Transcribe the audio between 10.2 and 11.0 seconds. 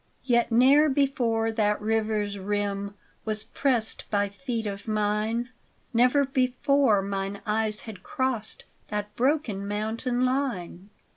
line.